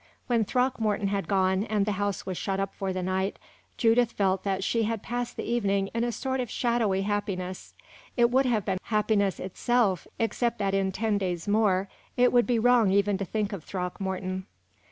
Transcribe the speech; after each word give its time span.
When 0.25 0.45
Throckmorton 0.45 1.09
had 1.09 1.27
gone, 1.27 1.63
and 1.65 1.85
the 1.85 1.91
house 2.01 2.25
was 2.25 2.35
shut 2.35 2.59
up 2.59 2.73
for 2.73 2.91
the 2.91 3.03
night, 3.03 3.37
Judith 3.77 4.13
felt 4.13 4.41
that 4.43 4.63
she 4.63 4.81
had 4.81 5.03
passed 5.03 5.37
the 5.37 5.43
evening 5.43 5.91
in 5.93 6.03
a 6.03 6.11
sort 6.11 6.39
of 6.39 6.49
shadowy 6.49 7.03
happiness; 7.03 7.75
it 8.17 8.31
would 8.31 8.47
have 8.47 8.65
been 8.65 8.79
happiness 8.85 9.39
itself, 9.39 10.07
except 10.17 10.57
that 10.57 10.73
in 10.73 10.91
ten 10.91 11.19
days 11.19 11.47
more 11.47 11.87
it 12.17 12.33
would 12.33 12.47
be 12.47 12.57
wrong 12.57 12.89
even 12.89 13.15
to 13.19 13.25
think 13.25 13.53
of 13.53 13.63
Throckmorton. 13.63 14.47